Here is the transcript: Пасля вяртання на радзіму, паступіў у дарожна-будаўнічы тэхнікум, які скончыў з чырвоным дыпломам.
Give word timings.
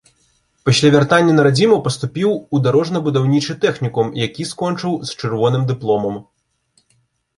Пасля 0.67 0.89
вяртання 0.95 1.33
на 1.39 1.43
радзіму, 1.47 1.75
паступіў 1.87 2.29
у 2.55 2.61
дарожна-будаўнічы 2.67 3.53
тэхнікум, 3.67 4.07
які 4.25 4.43
скончыў 4.53 4.91
з 5.11 5.23
чырвоным 5.23 5.63
дыпломам. 5.75 6.15